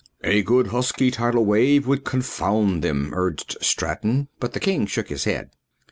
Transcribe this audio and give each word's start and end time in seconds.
"A 0.23 0.41
good 0.41 0.65
husky 0.69 1.11
tidal 1.11 1.45
wave 1.45 1.85
would 1.85 2.05
confound 2.05 2.81
them," 2.83 3.11
urged 3.13 3.55
Straton, 3.61 4.29
but 4.39 4.53
the 4.53 4.59
king 4.59 4.87
shook 4.87 5.09
his 5.09 5.25
head. 5.25 5.51